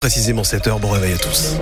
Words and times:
Précisément 0.00 0.44
7 0.44 0.66
heures, 0.66 0.80
bon 0.80 0.88
réveil 0.88 1.12
à 1.12 1.18
tous. 1.18 1.56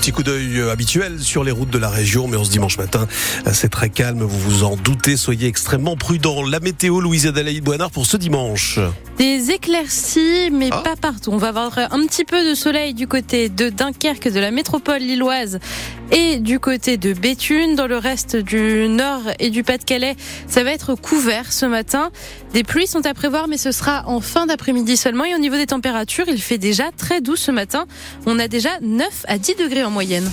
Petit 0.00 0.12
coup 0.12 0.22
d'œil 0.22 0.62
habituel 0.70 1.20
sur 1.20 1.44
les 1.44 1.50
routes 1.50 1.68
de 1.68 1.76
la 1.76 1.90
région, 1.90 2.26
mais 2.26 2.38
en 2.38 2.44
ce 2.44 2.50
dimanche 2.50 2.78
matin, 2.78 3.06
c'est 3.52 3.68
très 3.68 3.90
calme, 3.90 4.22
vous 4.22 4.38
vous 4.38 4.64
en 4.64 4.74
doutez, 4.76 5.18
soyez 5.18 5.46
extrêmement 5.46 5.94
prudents. 5.94 6.42
La 6.42 6.58
météo, 6.58 7.00
Louise 7.00 7.26
Adelaide 7.26 7.62
Boinard 7.62 7.90
pour 7.90 8.06
ce 8.06 8.16
dimanche. 8.16 8.78
Des 9.18 9.50
éclaircies, 9.50 10.48
mais 10.50 10.70
Ah. 10.72 10.78
pas 10.78 10.96
partout. 10.96 11.30
On 11.32 11.36
va 11.36 11.48
avoir 11.48 11.76
un 11.76 12.06
petit 12.06 12.24
peu 12.24 12.48
de 12.48 12.54
soleil 12.54 12.94
du 12.94 13.06
côté 13.06 13.50
de 13.50 13.68
Dunkerque, 13.68 14.32
de 14.32 14.40
la 14.40 14.50
métropole 14.50 15.00
lilloise 15.00 15.58
et 16.10 16.38
du 16.38 16.58
côté 16.58 16.96
de 16.96 17.12
Béthune. 17.12 17.76
Dans 17.76 17.86
le 17.86 17.98
reste 17.98 18.36
du 18.36 18.88
nord 18.88 19.20
et 19.38 19.50
du 19.50 19.62
Pas-de-Calais, 19.62 20.16
ça 20.48 20.64
va 20.64 20.72
être 20.72 20.94
couvert 20.94 21.52
ce 21.52 21.66
matin. 21.66 22.10
Des 22.54 22.64
pluies 22.64 22.86
sont 22.86 23.04
à 23.04 23.12
prévoir, 23.12 23.46
mais 23.48 23.58
ce 23.58 23.70
sera 23.70 24.08
en 24.08 24.20
fin 24.20 24.46
d'après-midi 24.46 24.96
seulement. 24.96 25.24
Et 25.26 25.34
au 25.34 25.38
niveau 25.38 25.56
des 25.56 25.66
températures, 25.66 26.24
il 26.28 26.40
fait 26.40 26.58
déjà 26.58 26.84
très 26.96 27.20
doux 27.20 27.36
ce 27.36 27.50
matin. 27.50 27.84
On 28.24 28.38
a 28.38 28.48
déjà 28.48 28.70
9 28.80 29.06
à 29.28 29.36
10 29.36 29.56
degrés 29.56 29.84
en 29.84 29.89
moyenne. 29.90 30.30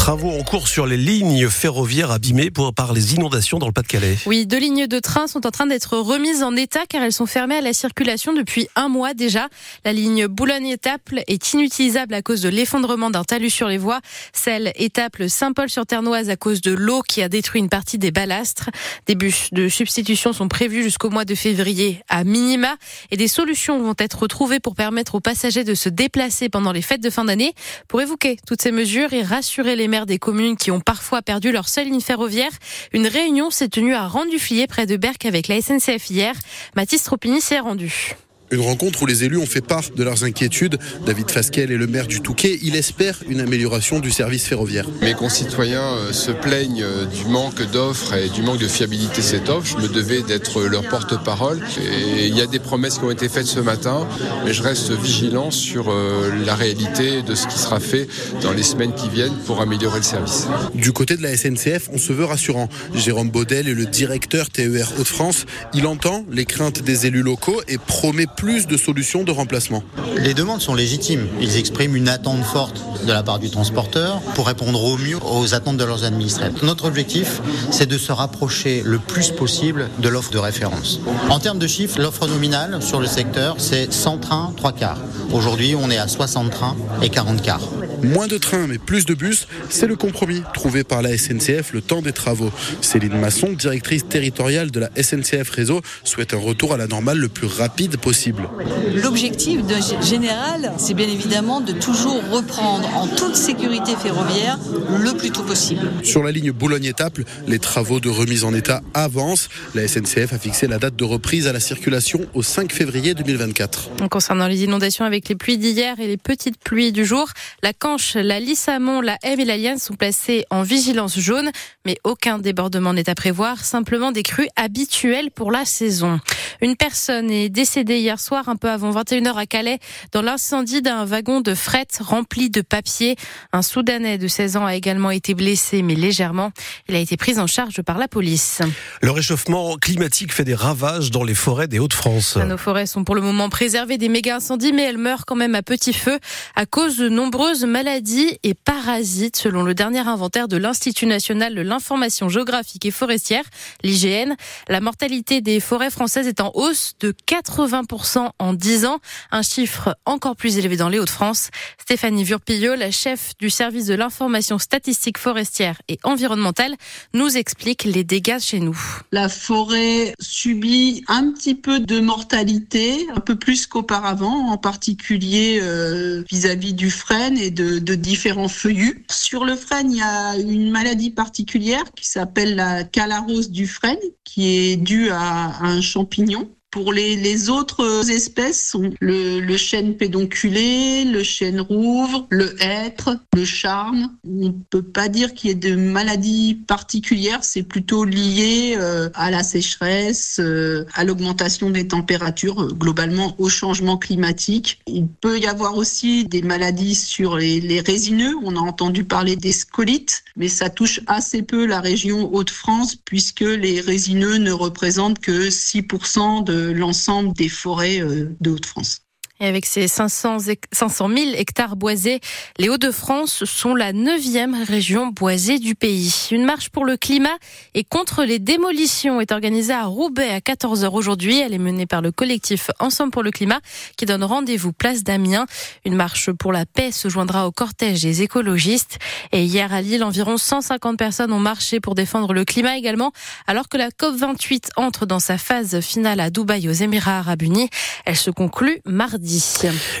Travaux 0.00 0.30
en 0.30 0.42
cours 0.42 0.66
sur 0.66 0.86
les 0.86 0.96
lignes 0.96 1.46
ferroviaires 1.50 2.10
abîmées 2.10 2.50
pour- 2.50 2.72
par 2.72 2.94
les 2.94 3.14
inondations 3.14 3.58
dans 3.58 3.66
le 3.66 3.72
Pas-de-Calais. 3.72 4.16
Oui, 4.24 4.46
deux 4.46 4.56
lignes 4.58 4.86
de 4.86 4.98
train 4.98 5.26
sont 5.26 5.46
en 5.46 5.50
train 5.50 5.66
d'être 5.66 5.98
remises 5.98 6.42
en 6.42 6.56
état 6.56 6.80
car 6.88 7.02
elles 7.02 7.12
sont 7.12 7.26
fermées 7.26 7.56
à 7.56 7.60
la 7.60 7.74
circulation 7.74 8.32
depuis 8.32 8.66
un 8.76 8.88
mois 8.88 9.12
déjà. 9.12 9.48
La 9.84 9.92
ligne 9.92 10.26
Boulogne-Étaples 10.26 11.22
est 11.28 11.52
inutilisable 11.52 12.14
à 12.14 12.22
cause 12.22 12.40
de 12.40 12.48
l'effondrement 12.48 13.10
d'un 13.10 13.24
talus 13.24 13.50
sur 13.50 13.68
les 13.68 13.76
voies. 13.76 14.00
Celle 14.32 14.72
Étaples-Saint-Paul-sur-Ternoise 14.76 16.30
à 16.30 16.36
cause 16.36 16.62
de 16.62 16.72
l'eau 16.72 17.02
qui 17.02 17.20
a 17.22 17.28
détruit 17.28 17.60
une 17.60 17.68
partie 17.68 17.98
des 17.98 18.10
balastres. 18.10 18.70
Des 19.06 19.14
bus 19.14 19.50
de 19.52 19.68
substitution 19.68 20.32
sont 20.32 20.48
prévus 20.48 20.82
jusqu'au 20.82 21.10
mois 21.10 21.26
de 21.26 21.34
février 21.34 22.00
à 22.08 22.24
minima 22.24 22.74
et 23.10 23.18
des 23.18 23.28
solutions 23.28 23.78
vont 23.82 23.94
être 23.98 24.26
trouvées 24.28 24.60
pour 24.60 24.74
permettre 24.74 25.14
aux 25.16 25.20
passagers 25.20 25.62
de 25.62 25.74
se 25.74 25.90
déplacer 25.90 26.48
pendant 26.48 26.72
les 26.72 26.82
fêtes 26.82 27.02
de 27.02 27.10
fin 27.10 27.26
d'année. 27.26 27.52
Pour 27.86 28.00
évoquer 28.00 28.38
toutes 28.46 28.62
ces 28.62 28.72
mesures 28.72 29.12
et 29.12 29.22
rassurer 29.22 29.76
les 29.76 29.89
maires 29.90 30.06
des 30.06 30.18
communes 30.18 30.56
qui 30.56 30.70
ont 30.70 30.80
parfois 30.80 31.20
perdu 31.20 31.52
leur 31.52 31.68
seule 31.68 31.88
ligne 31.88 32.00
ferroviaire, 32.00 32.52
une 32.92 33.06
réunion 33.06 33.50
s'est 33.50 33.68
tenue 33.68 33.94
à 33.94 34.08
Rendu-Flier 34.08 34.66
près 34.66 34.86
de 34.86 34.96
Berck 34.96 35.26
avec 35.26 35.48
la 35.48 35.60
SNCF 35.60 36.08
hier. 36.08 36.34
Mathis 36.76 37.02
Tropini 37.02 37.42
s'y 37.42 37.54
est 37.54 37.60
rendu. 37.60 38.16
Une 38.52 38.62
rencontre 38.62 39.02
où 39.02 39.06
les 39.06 39.22
élus 39.22 39.36
ont 39.36 39.46
fait 39.46 39.60
part 39.60 39.84
de 39.94 40.02
leurs 40.02 40.24
inquiétudes. 40.24 40.76
David 41.06 41.30
Fasquelle 41.30 41.70
est 41.70 41.76
le 41.76 41.86
maire 41.86 42.08
du 42.08 42.20
Touquet. 42.20 42.58
Il 42.62 42.74
espère 42.74 43.16
une 43.28 43.40
amélioration 43.40 44.00
du 44.00 44.10
service 44.10 44.44
ferroviaire. 44.46 44.86
Mes 45.02 45.14
concitoyens 45.14 45.82
euh, 45.82 46.12
se 46.12 46.32
plaignent 46.32 46.82
euh, 46.82 47.04
du 47.04 47.26
manque 47.26 47.62
d'offres 47.70 48.14
et 48.14 48.28
du 48.28 48.42
manque 48.42 48.58
de 48.58 48.66
fiabilité 48.66 49.18
de 49.18 49.22
cette 49.22 49.48
offre. 49.48 49.78
Je 49.78 49.80
me 49.80 49.88
devais 49.88 50.22
d'être 50.22 50.62
leur 50.62 50.82
porte-parole. 50.88 51.60
Et 51.80 52.26
il 52.26 52.36
y 52.36 52.40
a 52.40 52.46
des 52.46 52.58
promesses 52.58 52.98
qui 52.98 53.04
ont 53.04 53.10
été 53.12 53.28
faites 53.28 53.46
ce 53.46 53.60
matin, 53.60 54.08
mais 54.44 54.52
je 54.52 54.62
reste 54.62 54.90
vigilant 54.90 55.52
sur 55.52 55.88
euh, 55.88 56.32
la 56.44 56.56
réalité 56.56 57.22
de 57.22 57.36
ce 57.36 57.46
qui 57.46 57.58
sera 57.58 57.78
fait 57.78 58.08
dans 58.42 58.52
les 58.52 58.64
semaines 58.64 58.94
qui 58.94 59.08
viennent 59.08 59.36
pour 59.46 59.60
améliorer 59.60 59.98
le 59.98 60.04
service. 60.04 60.48
Du 60.74 60.92
côté 60.92 61.16
de 61.16 61.22
la 61.22 61.36
SNCF, 61.36 61.88
on 61.92 61.98
se 61.98 62.12
veut 62.12 62.24
rassurant. 62.24 62.68
Jérôme 62.94 63.30
Baudel 63.30 63.68
est 63.68 63.74
le 63.74 63.86
directeur 63.86 64.50
TER 64.50 64.92
Hauts-de-France. 64.98 65.46
Il 65.72 65.86
entend 65.86 66.24
les 66.32 66.46
craintes 66.46 66.82
des 66.82 67.06
élus 67.06 67.22
locaux 67.22 67.60
et 67.68 67.78
promet 67.78 68.26
plus 68.40 68.66
de 68.66 68.78
solutions 68.78 69.22
de 69.22 69.32
remplacement. 69.32 69.82
Les 70.16 70.32
demandes 70.32 70.62
sont 70.62 70.74
légitimes. 70.74 71.28
Ils 71.42 71.58
expriment 71.58 71.94
une 71.94 72.08
attente 72.08 72.42
forte 72.42 72.82
de 73.04 73.12
la 73.12 73.22
part 73.22 73.38
du 73.38 73.50
transporteur 73.50 74.22
pour 74.34 74.46
répondre 74.46 74.82
au 74.82 74.96
mieux 74.96 75.18
aux 75.22 75.52
attentes 75.52 75.76
de 75.76 75.84
leurs 75.84 76.04
administrés. 76.04 76.48
Notre 76.62 76.86
objectif, 76.86 77.42
c'est 77.70 77.84
de 77.84 77.98
se 77.98 78.12
rapprocher 78.12 78.80
le 78.82 78.98
plus 78.98 79.30
possible 79.30 79.90
de 79.98 80.08
l'offre 80.08 80.30
de 80.30 80.38
référence. 80.38 81.00
En 81.28 81.38
termes 81.38 81.58
de 81.58 81.66
chiffres, 81.66 82.00
l'offre 82.00 82.26
nominale 82.28 82.80
sur 82.80 82.98
le 82.98 83.06
secteur, 83.06 83.56
c'est 83.58 83.92
100 83.92 84.16
trains, 84.16 84.54
3 84.56 84.72
quarts. 84.72 85.00
Aujourd'hui, 85.34 85.74
on 85.78 85.90
est 85.90 85.98
à 85.98 86.08
60 86.08 86.50
trains 86.50 86.76
et 87.02 87.10
40 87.10 87.42
quarts. 87.42 87.68
Moins 88.02 88.26
de 88.26 88.38
trains 88.38 88.66
mais 88.66 88.78
plus 88.78 89.04
de 89.04 89.14
bus, 89.14 89.46
c'est 89.68 89.86
le 89.86 89.96
compromis 89.96 90.42
trouvé 90.54 90.84
par 90.84 91.02
la 91.02 91.16
SNCF 91.16 91.72
le 91.72 91.80
temps 91.80 92.02
des 92.02 92.12
travaux. 92.12 92.50
Céline 92.80 93.18
Masson, 93.18 93.52
directrice 93.52 94.06
territoriale 94.08 94.70
de 94.70 94.80
la 94.80 94.90
SNCF 95.00 95.50
Réseau, 95.50 95.80
souhaite 96.04 96.34
un 96.34 96.38
retour 96.38 96.72
à 96.72 96.76
la 96.76 96.86
normale 96.86 97.18
le 97.18 97.28
plus 97.28 97.46
rapide 97.46 97.96
possible. 97.98 98.48
L'objectif 98.94 99.60
général, 100.02 100.72
c'est 100.78 100.94
bien 100.94 101.08
évidemment 101.08 101.60
de 101.60 101.72
toujours 101.72 102.22
reprendre 102.30 102.88
en 102.96 103.06
toute 103.06 103.36
sécurité 103.36 103.92
ferroviaire 103.96 104.58
le 104.98 105.16
plus 105.16 105.30
tôt 105.30 105.42
possible. 105.42 105.90
Sur 106.02 106.22
la 106.22 106.32
ligne 106.32 106.52
Boulogne-Étaples, 106.52 107.24
les 107.46 107.58
travaux 107.58 108.00
de 108.00 108.08
remise 108.08 108.44
en 108.44 108.54
état 108.54 108.82
avancent. 108.94 109.48
La 109.74 109.86
SNCF 109.86 110.32
a 110.32 110.38
fixé 110.38 110.66
la 110.66 110.78
date 110.78 110.96
de 110.96 111.04
reprise 111.04 111.46
à 111.46 111.52
la 111.52 111.60
circulation 111.60 112.20
au 112.34 112.42
5 112.42 112.72
février 112.72 113.14
2024. 113.14 113.90
Concernant 114.10 114.46
les 114.46 114.64
inondations 114.64 115.04
avec 115.04 115.28
les 115.28 115.34
pluies 115.34 115.58
d'hier 115.58 115.98
et 116.00 116.06
les 116.06 116.16
petites 116.16 116.58
pluies 116.58 116.92
du 116.92 117.04
jour, 117.04 117.28
la 117.62 117.72
Canche, 117.90 118.14
la 118.14 118.38
Lissamont, 118.38 119.00
la 119.00 119.18
Haime 119.24 119.40
et 119.40 119.44
la 119.44 119.56
Liane 119.56 119.80
sont 119.80 119.94
placées 119.94 120.44
en 120.50 120.62
vigilance 120.62 121.18
jaune, 121.18 121.50
mais 121.84 121.96
aucun 122.04 122.38
débordement 122.38 122.92
n'est 122.92 123.10
à 123.10 123.16
prévoir, 123.16 123.64
simplement 123.64 124.12
des 124.12 124.22
crues 124.22 124.46
habituelles 124.54 125.32
pour 125.32 125.50
la 125.50 125.64
saison. 125.64 126.20
Une 126.60 126.76
personne 126.76 127.32
est 127.32 127.48
décédée 127.48 127.98
hier 127.98 128.20
soir, 128.20 128.48
un 128.48 128.54
peu 128.54 128.70
avant 128.70 128.92
21h 128.92 129.34
à 129.34 129.46
Calais, 129.46 129.80
dans 130.12 130.22
l'incendie 130.22 130.82
d'un 130.82 131.04
wagon 131.04 131.40
de 131.40 131.52
fret 131.52 131.88
rempli 131.98 132.48
de 132.48 132.60
papier. 132.60 133.16
Un 133.52 133.62
Soudanais 133.62 134.18
de 134.18 134.28
16 134.28 134.56
ans 134.58 134.66
a 134.66 134.76
également 134.76 135.10
été 135.10 135.34
blessé, 135.34 135.82
mais 135.82 135.96
légèrement. 135.96 136.52
Il 136.88 136.94
a 136.94 137.00
été 137.00 137.16
pris 137.16 137.40
en 137.40 137.48
charge 137.48 137.82
par 137.82 137.98
la 137.98 138.06
police. 138.06 138.62
Le 139.02 139.10
réchauffement 139.10 139.74
climatique 139.78 140.32
fait 140.32 140.44
des 140.44 140.54
ravages 140.54 141.10
dans 141.10 141.24
les 141.24 141.34
forêts 141.34 141.66
des 141.66 141.80
Hauts-de-France. 141.80 142.36
Nos 142.36 142.56
forêts 142.56 142.86
sont 142.86 143.02
pour 143.02 143.16
le 143.16 143.20
moment 143.20 143.48
préservées 143.48 143.98
des 143.98 144.08
méga 144.08 144.36
incendies, 144.36 144.72
mais 144.72 144.84
elles 144.84 144.98
meurent 144.98 145.26
quand 145.26 145.34
même 145.34 145.56
à 145.56 145.62
petit 145.62 145.92
feu 145.92 146.20
à 146.54 146.66
cause 146.66 146.96
de 146.96 147.08
nombreuses 147.08 147.64
maladies 147.64 147.79
et 147.82 148.52
parasites, 148.52 149.36
selon 149.36 149.62
le 149.62 149.72
dernier 149.72 150.00
inventaire 150.00 150.48
de 150.48 150.58
l'Institut 150.58 151.06
national 151.06 151.54
de 151.54 151.62
l'information 151.62 152.28
géographique 152.28 152.84
et 152.84 152.90
forestière, 152.90 153.44
l'IGN. 153.82 154.34
La 154.68 154.82
mortalité 154.82 155.40
des 155.40 155.60
forêts 155.60 155.90
françaises 155.90 156.26
est 156.26 156.42
en 156.42 156.50
hausse 156.54 156.92
de 157.00 157.14
80% 157.26 158.32
en 158.38 158.52
10 158.52 158.84
ans, 158.84 158.98
un 159.30 159.40
chiffre 159.40 159.96
encore 160.04 160.36
plus 160.36 160.58
élevé 160.58 160.76
dans 160.76 160.90
les 160.90 160.98
Hauts-de-France. 160.98 161.48
Stéphanie 161.80 162.22
Vurpillot, 162.22 162.74
la 162.74 162.90
chef 162.90 163.32
du 163.38 163.48
service 163.48 163.86
de 163.86 163.94
l'information 163.94 164.58
statistique 164.58 165.16
forestière 165.16 165.80
et 165.88 165.98
environnementale, 166.04 166.74
nous 167.14 167.38
explique 167.38 167.84
les 167.84 168.04
dégâts 168.04 168.40
chez 168.40 168.60
nous. 168.60 168.78
La 169.10 169.30
forêt 169.30 170.14
subit 170.20 171.02
un 171.08 171.32
petit 171.32 171.54
peu 171.54 171.80
de 171.80 172.00
mortalité, 172.00 173.06
un 173.16 173.20
peu 173.20 173.36
plus 173.36 173.66
qu'auparavant, 173.66 174.50
en 174.50 174.58
particulier 174.58 175.60
euh, 175.62 176.22
vis-à-vis 176.30 176.74
du 176.74 176.90
frêne 176.90 177.38
et 177.38 177.50
de, 177.50 177.69
de 177.78 177.94
différents 177.94 178.48
feuillus. 178.48 179.04
Sur 179.10 179.44
le 179.44 179.56
frêne, 179.56 179.92
il 179.92 179.98
y 179.98 180.02
a 180.02 180.36
une 180.36 180.70
maladie 180.70 181.10
particulière 181.10 181.84
qui 181.94 182.06
s'appelle 182.08 182.56
la 182.56 182.84
calarose 182.84 183.50
du 183.50 183.66
frêne, 183.66 183.98
qui 184.24 184.48
est 184.48 184.76
due 184.76 185.10
à, 185.10 185.62
un 185.62 185.80
champignon. 185.80 186.50
Pour 186.70 186.92
les, 186.92 187.16
les 187.16 187.50
autres 187.50 188.10
espèces 188.10 188.68
sont 188.70 188.92
le, 189.00 189.40
le 189.40 189.56
chêne 189.56 189.96
pédonculé, 189.96 191.04
le 191.04 191.24
chêne 191.24 191.60
rouvre, 191.60 192.28
le 192.30 192.54
hêtre, 192.62 193.18
le 193.34 193.44
charme. 193.44 194.12
On 194.24 194.46
ne 194.46 194.52
peut 194.70 194.82
pas 194.82 195.08
dire 195.08 195.34
qu'il 195.34 195.48
y 195.48 195.52
ait 195.52 195.56
de 195.56 195.74
maladies 195.74 196.54
particulières, 196.68 197.42
c'est 197.42 197.64
plutôt 197.64 198.04
lié 198.04 198.76
euh, 198.78 199.10
à 199.14 199.32
la 199.32 199.42
sécheresse, 199.42 200.38
euh, 200.38 200.84
à 200.94 201.02
l'augmentation 201.02 201.70
des 201.70 201.88
températures, 201.88 202.62
euh, 202.62 202.72
globalement 202.72 203.34
au 203.38 203.48
changement 203.48 203.98
climatique. 203.98 204.80
Il 204.86 205.08
peut 205.08 205.40
y 205.40 205.48
avoir 205.48 205.76
aussi 205.76 206.24
des 206.24 206.42
maladies 206.42 206.94
sur 206.94 207.36
les, 207.36 207.60
les 207.60 207.80
résineux. 207.80 208.34
On 208.44 208.54
a 208.54 208.60
entendu 208.60 209.02
parler 209.02 209.34
des 209.34 209.52
scolites, 209.52 210.22
mais 210.36 210.48
ça 210.48 210.70
touche 210.70 211.00
assez 211.08 211.42
peu 211.42 211.66
la 211.66 211.80
région 211.80 212.32
Hauts-de-France 212.32 212.94
puisque 212.94 213.40
les 213.40 213.80
résineux 213.80 214.36
ne 214.36 214.52
représentent 214.52 215.18
que 215.18 215.48
6% 215.48 216.44
de 216.44 216.59
l'ensemble 216.72 217.32
des 217.34 217.48
forêts 217.48 218.00
euh, 218.00 218.36
de 218.40 218.50
Hauts-de-France. 218.50 219.06
Et 219.42 219.46
avec 219.46 219.64
ces 219.64 219.88
500, 219.88 220.38
hec- 220.48 220.64
500 220.70 221.08
000 221.08 221.30
hectares 221.34 221.74
boisés, 221.74 222.20
les 222.58 222.68
Hauts-de-France 222.68 223.44
sont 223.46 223.74
la 223.74 223.94
neuvième 223.94 224.54
région 224.62 225.06
boisée 225.06 225.58
du 225.58 225.74
pays. 225.74 226.28
Une 226.30 226.44
marche 226.44 226.68
pour 226.68 226.84
le 226.84 226.98
climat 226.98 227.38
et 227.72 227.82
contre 227.82 228.24
les 228.24 228.38
démolitions 228.38 229.18
est 229.18 229.32
organisée 229.32 229.72
à 229.72 229.86
Roubaix 229.86 230.28
à 230.28 230.40
14h 230.40 230.90
aujourd'hui. 230.92 231.38
Elle 231.38 231.54
est 231.54 231.58
menée 231.58 231.86
par 231.86 232.02
le 232.02 232.12
collectif 232.12 232.70
Ensemble 232.80 233.12
pour 233.12 233.22
le 233.22 233.30
climat 233.30 233.60
qui 233.96 234.04
donne 234.04 234.24
rendez-vous 234.24 234.74
place 234.74 235.04
d'Amiens. 235.04 235.46
Une 235.86 235.94
marche 235.94 236.30
pour 236.32 236.52
la 236.52 236.66
paix 236.66 236.92
se 236.92 237.08
joindra 237.08 237.46
au 237.46 237.50
cortège 237.50 238.02
des 238.02 238.20
écologistes. 238.20 238.98
Et 239.32 239.42
hier 239.44 239.72
à 239.72 239.80
Lille, 239.80 240.04
environ 240.04 240.36
150 240.36 240.98
personnes 240.98 241.32
ont 241.32 241.40
marché 241.40 241.80
pour 241.80 241.94
défendre 241.94 242.34
le 242.34 242.44
climat 242.44 242.76
également, 242.76 243.12
alors 243.46 243.70
que 243.70 243.78
la 243.78 243.88
COP28 243.88 244.68
entre 244.76 245.06
dans 245.06 245.18
sa 245.18 245.38
phase 245.38 245.80
finale 245.80 246.20
à 246.20 246.28
Dubaï 246.28 246.68
aux 246.68 246.72
Émirats 246.72 247.20
arabes 247.20 247.40
unis. 247.40 247.70
Elle 248.04 248.16
se 248.16 248.30
conclut 248.30 248.82
mardi. 248.84 249.29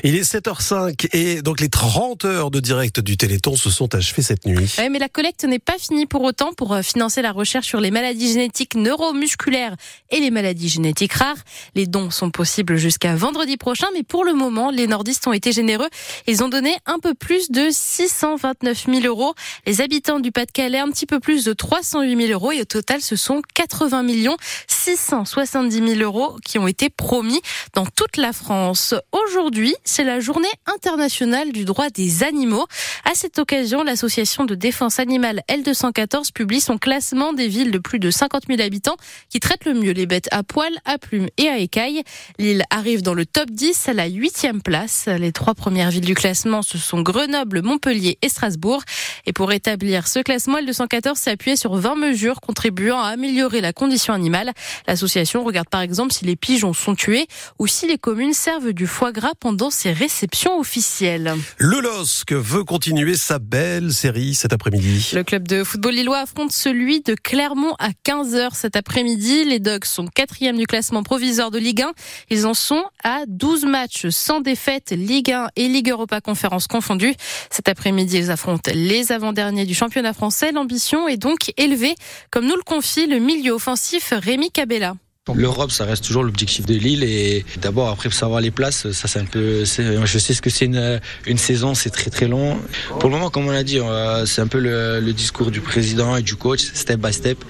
Il 0.04 0.16
est 0.16 0.22
7h05 0.22 1.08
et 1.12 1.42
donc 1.42 1.60
les 1.60 1.68
30 1.68 2.24
heures 2.24 2.50
de 2.50 2.60
direct 2.60 3.00
du 3.00 3.16
Téléthon 3.16 3.56
se 3.56 3.70
sont 3.70 3.94
achevées 3.94 4.22
cette 4.22 4.46
nuit. 4.46 4.74
mais 4.90 4.98
la 4.98 5.08
collecte 5.08 5.44
n'est 5.44 5.58
pas 5.58 5.78
finie 5.78 6.06
pour 6.06 6.22
autant 6.22 6.52
pour 6.52 6.72
euh, 6.72 6.82
financer 6.82 7.22
la 7.22 7.32
recherche 7.32 7.66
sur 7.66 7.80
les 7.80 7.90
maladies 7.90 8.32
génétiques 8.32 8.74
neuromusculaires 8.74 9.76
et 10.10 10.20
les 10.20 10.30
maladies 10.30 10.68
génétiques 10.68 11.12
rares. 11.12 11.36
Les 11.74 11.86
dons 11.86 12.10
sont 12.10 12.30
possibles 12.30 12.76
jusqu'à 12.76 13.14
vendredi 13.14 13.56
prochain, 13.56 13.86
mais 13.94 14.02
pour 14.02 14.24
le 14.24 14.32
moment, 14.32 14.70
les 14.70 14.86
nordistes 14.86 15.26
ont 15.26 15.32
été 15.32 15.52
généreux. 15.52 15.88
Ils 16.26 16.42
ont 16.42 16.48
donné 16.48 16.76
un 16.86 16.98
peu 16.98 17.14
plus 17.14 17.50
de 17.50 17.68
629 17.70 18.86
000 18.86 19.00
euros. 19.06 19.34
Les 19.66 19.80
habitants 19.80 20.20
du 20.20 20.32
Pas-de-Calais, 20.32 20.78
un 20.78 20.90
petit 20.90 21.06
peu 21.06 21.20
plus 21.20 21.44
de 21.44 21.52
308 21.52 22.26
000 22.26 22.32
euros. 22.32 22.52
Et 22.52 22.60
au 22.62 22.64
total, 22.64 23.00
ce 23.00 23.16
sont 23.16 23.42
80 23.54 24.02
millions 24.02 24.36
670 24.68 25.96
000 25.96 26.00
euros 26.00 26.36
qui 26.44 26.58
ont 26.58 26.66
été 26.66 26.90
promis 26.90 27.40
dans 27.74 27.86
toute 27.86 28.16
la 28.16 28.32
France. 28.32 28.94
Aujourd'hui, 29.26 29.74
c'est 29.84 30.04
la 30.04 30.20
journée 30.20 30.48
internationale 30.66 31.52
du 31.52 31.64
droit 31.64 31.90
des 31.90 32.22
animaux. 32.22 32.66
À 33.04 33.14
cette 33.14 33.38
occasion, 33.38 33.82
l'association 33.82 34.44
de 34.44 34.54
défense 34.54 34.98
animale 34.98 35.42
L214 35.48 36.32
publie 36.32 36.60
son 36.60 36.78
classement 36.78 37.32
des 37.32 37.48
villes 37.48 37.70
de 37.70 37.78
plus 37.78 37.98
de 37.98 38.10
50 38.10 38.44
000 38.48 38.60
habitants 38.62 38.96
qui 39.28 39.40
traitent 39.40 39.64
le 39.64 39.74
mieux 39.74 39.92
les 39.92 40.06
bêtes 40.06 40.28
à 40.30 40.42
poils, 40.42 40.78
à 40.84 40.96
plumes 40.96 41.28
et 41.36 41.48
à 41.48 41.58
écailles. 41.58 42.02
L'île 42.38 42.64
arrive 42.70 43.02
dans 43.02 43.14
le 43.14 43.26
top 43.26 43.50
10 43.50 43.88
à 43.88 43.92
la 43.92 44.06
huitième 44.06 44.62
place. 44.62 45.06
Les 45.06 45.32
trois 45.32 45.54
premières 45.54 45.90
villes 45.90 46.04
du 46.04 46.14
classement, 46.14 46.62
ce 46.62 46.78
sont 46.78 47.02
Grenoble, 47.02 47.62
Montpellier 47.62 48.18
et 48.22 48.28
Strasbourg. 48.28 48.82
Et 49.26 49.32
pour 49.32 49.52
établir 49.52 50.06
ce 50.06 50.20
classement, 50.20 50.58
L214 50.60 51.16
s'est 51.16 51.32
appuyé 51.32 51.56
sur 51.56 51.74
20 51.74 51.96
mesures 51.96 52.40
contribuant 52.40 53.00
à 53.00 53.08
améliorer 53.08 53.60
la 53.60 53.72
condition 53.72 54.14
animale. 54.14 54.52
L'association 54.86 55.44
regarde 55.44 55.68
par 55.68 55.82
exemple 55.82 56.12
si 56.12 56.24
les 56.24 56.36
pigeons 56.36 56.72
sont 56.72 56.94
tués 56.94 57.26
ou 57.58 57.66
si 57.66 57.86
les 57.86 57.98
communes 57.98 58.32
servent 58.32 58.72
du 58.72 58.86
foie 58.86 59.09
gras 59.12 59.32
pendant 59.38 59.70
ces 59.70 59.92
réceptions 59.92 60.58
officielles. 60.58 61.34
Le 61.58 61.80
LOSC 61.80 62.32
veut 62.32 62.64
continuer 62.64 63.14
sa 63.14 63.38
belle 63.38 63.92
série 63.92 64.34
cet 64.34 64.52
après-midi. 64.52 65.10
Le 65.14 65.22
club 65.22 65.46
de 65.46 65.64
football 65.64 65.94
lillois 65.94 66.18
affronte 66.18 66.52
celui 66.52 67.00
de 67.00 67.14
Clermont 67.14 67.74
à 67.78 67.90
15h 68.04 68.54
cet 68.54 68.76
après-midi. 68.76 69.44
Les 69.44 69.58
Dogs 69.58 69.84
sont 69.84 70.06
quatrième 70.06 70.56
du 70.56 70.66
classement 70.66 71.02
provisoire 71.02 71.50
de 71.50 71.58
Ligue 71.58 71.82
1. 71.82 71.92
Ils 72.30 72.46
en 72.46 72.54
sont 72.54 72.84
à 73.04 73.22
12 73.26 73.64
matchs 73.64 74.08
sans 74.08 74.40
défaite, 74.40 74.90
Ligue 74.90 75.32
1 75.32 75.48
et 75.56 75.68
Ligue 75.68 75.90
Europa 75.90 76.20
Conférence 76.20 76.66
confondues. 76.66 77.14
Cet 77.50 77.68
après-midi, 77.68 78.18
ils 78.18 78.30
affrontent 78.30 78.70
les 78.74 79.12
avant-derniers 79.12 79.66
du 79.66 79.74
championnat 79.74 80.12
français. 80.12 80.52
L'ambition 80.52 81.08
est 81.08 81.16
donc 81.16 81.52
élevée, 81.56 81.94
comme 82.30 82.46
nous 82.46 82.56
le 82.56 82.62
confie 82.62 83.06
le 83.06 83.18
milieu 83.18 83.52
offensif 83.52 84.12
Rémi 84.16 84.50
Cabella. 84.50 84.94
L'Europe, 85.34 85.70
ça 85.70 85.84
reste 85.84 86.02
toujours 86.02 86.24
l'objectif 86.24 86.64
de 86.64 86.72
Lille 86.72 87.04
et 87.04 87.44
d'abord 87.60 87.90
après 87.90 88.08
savoir 88.08 88.40
les 88.40 88.50
places, 88.50 88.90
ça 88.92 89.06
c'est 89.06 89.18
un 89.18 89.26
peu, 89.26 89.64
je 89.66 90.18
sais 90.18 90.32
ce 90.32 90.40
que 90.40 90.48
c'est 90.48 90.64
une, 90.64 91.36
saison, 91.36 91.74
c'est 91.74 91.90
très 91.90 92.08
très 92.08 92.26
long. 92.26 92.58
Pour 92.98 93.10
le 93.10 93.16
moment, 93.16 93.28
comme 93.28 93.46
on 93.46 93.50
l'a 93.50 93.62
dit, 93.62 93.78
c'est 94.24 94.40
un 94.40 94.46
peu 94.46 94.58
le, 94.58 95.12
discours 95.12 95.50
du 95.50 95.60
président 95.60 96.16
et 96.16 96.22
du 96.22 96.36
coach, 96.36 96.62
step 96.72 97.00
by 97.00 97.12
step. 97.12 97.44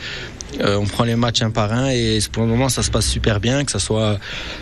Euh, 0.61 0.78
on 0.78 0.84
prend 0.84 1.05
les 1.05 1.14
matchs 1.14 1.43
un 1.43 1.52
par 1.52 1.72
un 1.72 1.90
et 1.90 2.19
pour 2.32 2.43
le 2.43 2.49
moment 2.49 2.69
ça 2.69 2.82
se 2.82 2.90
passe 2.90 3.06
super 3.06 3.38
bien, 3.38 3.64
que 3.64 3.70
ce 3.70 3.78
soit 3.78 4.19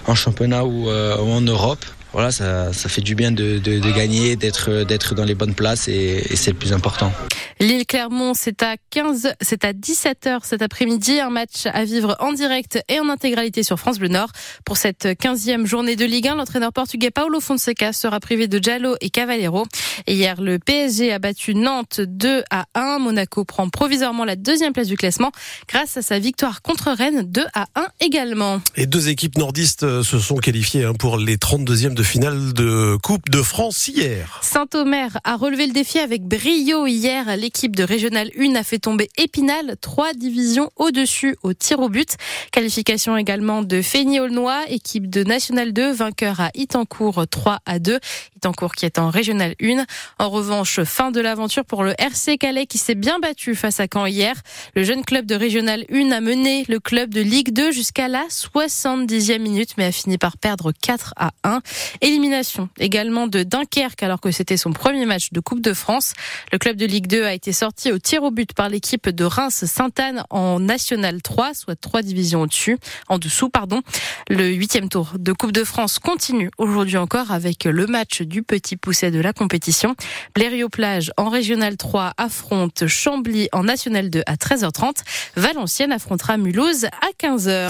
en 0.06 0.14
championnat 0.14 0.66
ou, 0.66 0.90
euh, 0.90 1.16
ou 1.16 1.30
en 1.30 1.40
Europe 1.40 1.82
voilà, 2.18 2.32
ça, 2.32 2.72
ça, 2.72 2.88
fait 2.88 3.00
du 3.00 3.14
bien 3.14 3.30
de, 3.30 3.60
de, 3.60 3.78
de 3.78 3.90
gagner, 3.92 4.34
d'être 4.34 4.82
d'être 4.82 5.14
dans 5.14 5.22
les 5.22 5.36
bonnes 5.36 5.54
places 5.54 5.86
et, 5.86 6.26
et 6.28 6.34
c'est 6.34 6.50
le 6.50 6.56
plus 6.56 6.72
important. 6.72 7.12
Lille 7.60 7.86
Clermont, 7.86 8.34
c'est 8.34 8.62
à 8.62 8.76
15, 8.90 9.34
c'est 9.40 9.64
à 9.64 9.72
17h 9.72 10.40
cet 10.42 10.62
après-midi, 10.62 11.18
un 11.20 11.30
match 11.30 11.66
à 11.66 11.84
vivre 11.84 12.16
en 12.20 12.32
direct 12.32 12.80
et 12.88 12.98
en 13.00 13.08
intégralité 13.08 13.62
sur 13.62 13.78
France 13.78 13.98
Bleu 13.98 14.08
Nord. 14.08 14.30
Pour 14.64 14.76
cette 14.76 15.06
15e 15.06 15.66
journée 15.66 15.96
de 15.96 16.04
Ligue 16.04 16.28
1, 16.28 16.36
l'entraîneur 16.36 16.72
portugais 16.72 17.10
Paulo 17.10 17.40
Fonseca 17.40 17.92
sera 17.92 18.20
privé 18.20 18.46
de 18.46 18.62
Jallo 18.62 18.94
et 19.00 19.10
Cavallero. 19.10 19.66
Et 20.06 20.14
hier, 20.14 20.40
le 20.40 20.58
PSG 20.60 21.12
a 21.12 21.18
battu 21.18 21.54
Nantes 21.54 22.00
2 22.00 22.42
à 22.50 22.66
1. 22.74 23.00
Monaco 23.00 23.44
prend 23.44 23.68
provisoirement 23.68 24.24
la 24.24 24.36
deuxième 24.36 24.72
place 24.72 24.86
du 24.86 24.96
classement 24.96 25.32
grâce 25.68 25.96
à 25.96 26.02
sa 26.02 26.20
victoire 26.20 26.62
contre 26.62 26.92
Rennes 26.92 27.22
2 27.22 27.44
à 27.54 27.66
1 27.74 27.86
également. 28.00 28.60
Et 28.76 28.86
deux 28.86 29.08
équipes 29.08 29.36
nordistes 29.36 30.02
se 30.02 30.18
sont 30.18 30.36
qualifiées 30.36 30.84
hein, 30.84 30.94
pour 30.94 31.18
les 31.18 31.36
32e 31.36 31.94
de 31.94 32.02
finale 32.08 32.54
de 32.54 32.96
Coupe 33.02 33.28
de 33.28 33.42
France 33.42 33.86
hier. 33.86 34.40
Saint-Omer 34.40 35.18
a 35.24 35.36
relevé 35.36 35.66
le 35.66 35.74
défi 35.74 35.98
avec 35.98 36.22
brio 36.22 36.86
hier. 36.86 37.36
L'équipe 37.36 37.76
de 37.76 37.84
Régional 37.84 38.30
1 38.38 38.54
a 38.54 38.62
fait 38.62 38.78
tomber 38.78 39.10
Épinal, 39.18 39.76
trois 39.82 40.14
divisions 40.14 40.70
au-dessus 40.76 41.36
au 41.42 41.52
tir 41.52 41.80
au 41.80 41.90
but. 41.90 42.16
Qualification 42.50 43.14
également 43.18 43.60
de 43.60 43.82
Fény-Aulnois, 43.82 44.64
équipe 44.70 45.10
de 45.10 45.22
National 45.22 45.74
2, 45.74 45.92
vainqueur 45.92 46.40
à 46.40 46.50
Itancourt 46.54 47.26
3 47.28 47.58
à 47.66 47.78
2. 47.78 48.00
Itancourt 48.36 48.74
qui 48.74 48.86
est 48.86 48.98
en 48.98 49.10
Régional 49.10 49.54
1. 49.62 49.84
En 50.18 50.30
revanche, 50.30 50.82
fin 50.84 51.10
de 51.10 51.20
l'aventure 51.20 51.66
pour 51.66 51.82
le 51.82 51.92
RC 51.98 52.38
Calais 52.38 52.64
qui 52.64 52.78
s'est 52.78 52.94
bien 52.94 53.18
battu 53.18 53.54
face 53.54 53.80
à 53.80 53.86
Caen 53.92 54.06
hier. 54.06 54.34
Le 54.74 54.82
jeune 54.82 55.04
club 55.04 55.26
de 55.26 55.34
Régional 55.34 55.84
1 55.92 56.10
a 56.12 56.22
mené 56.22 56.64
le 56.68 56.80
club 56.80 57.12
de 57.12 57.20
Ligue 57.20 57.52
2 57.52 57.70
jusqu'à 57.70 58.08
la 58.08 58.24
70e 58.30 59.40
minute 59.40 59.72
mais 59.76 59.84
a 59.84 59.92
fini 59.92 60.16
par 60.16 60.38
perdre 60.38 60.72
4 60.72 61.12
à 61.16 61.32
1. 61.44 61.60
Élimination 62.00 62.68
également 62.78 63.26
de 63.26 63.42
Dunkerque 63.42 64.02
alors 64.02 64.20
que 64.20 64.30
c'était 64.30 64.56
son 64.56 64.72
premier 64.72 65.06
match 65.06 65.32
de 65.32 65.40
Coupe 65.40 65.60
de 65.60 65.72
France. 65.72 66.14
Le 66.52 66.58
club 66.58 66.76
de 66.76 66.86
Ligue 66.86 67.06
2 67.06 67.24
a 67.24 67.32
été 67.32 67.52
sorti 67.52 67.92
au 67.92 67.98
tir 67.98 68.22
au 68.22 68.30
but 68.30 68.52
par 68.52 68.68
l'équipe 68.68 69.08
de 69.08 69.24
Reims-Sainte-Anne 69.24 70.24
en 70.30 70.60
National 70.60 71.22
3, 71.22 71.54
soit 71.54 71.76
trois 71.76 72.02
divisions 72.02 72.42
au-dessus, 72.42 72.78
en 73.08 73.18
dessous, 73.18 73.48
pardon. 73.48 73.82
Le 74.28 74.48
huitième 74.48 74.88
tour 74.88 75.12
de 75.18 75.32
Coupe 75.32 75.52
de 75.52 75.64
France 75.64 75.98
continue 75.98 76.50
aujourd'hui 76.58 76.96
encore 76.96 77.32
avec 77.32 77.64
le 77.64 77.86
match 77.86 78.22
du 78.22 78.42
petit 78.42 78.76
pousset 78.76 79.10
de 79.10 79.20
la 79.20 79.32
compétition. 79.32 79.94
Blériot-Plage 80.34 81.12
en 81.16 81.28
Régional 81.28 81.76
3 81.76 82.14
affronte 82.16 82.86
Chambly 82.86 83.48
en 83.52 83.64
National 83.64 84.10
2 84.10 84.22
à 84.26 84.36
13h30. 84.36 85.02
Valenciennes 85.36 85.92
affrontera 85.92 86.36
Mulhouse 86.36 86.86
à 86.86 87.10
15h. 87.18 87.66